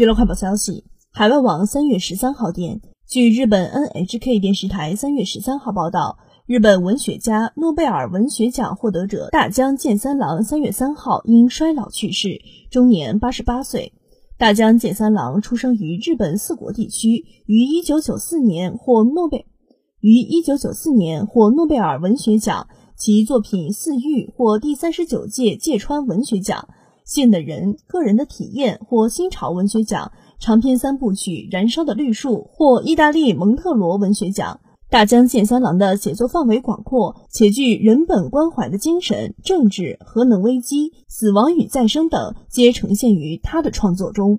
[0.00, 6.16] 娱乐快报消息，海外网三月十三号电，据日本 NHK 电视台三月十三号报道，
[6.46, 12.40] 日本文学家、诺贝尔文学奖获得者大江健三郎三月三号因衰老去世，
[12.70, 13.92] 终年八十八岁。
[14.38, 19.44] 大江健三郎出生于日本四国地区，于一九九四年获诺贝
[20.00, 26.66] 于一九九四年获诺贝尔文学奖，其作品《四玉》获第三十九届芥川文学奖。
[27.10, 34.60] 信的人个人的体验或新潮文学奖长篇三部曲《燃烧的绿树》或意大利蒙特罗文学奖。
[34.88, 44.38] 大江健三郎的写作范围广阔，且具人本关怀的精神，政治、核能危机、死亡与再生等皆呈现于他的创作中。